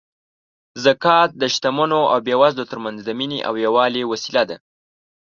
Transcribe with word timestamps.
زکات 0.85 1.29
د 1.41 1.43
شتمنو 1.53 2.01
او 2.13 2.17
بېوزلو 2.25 2.69
ترمنځ 2.71 2.97
د 3.03 3.09
مینې 3.19 3.39
او 3.47 3.53
یووالي 3.65 4.03
وسیله 4.11 4.43
ده. 4.49 4.57